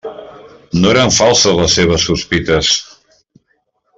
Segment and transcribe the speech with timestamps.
[0.79, 2.73] No eren falses les seues sospites!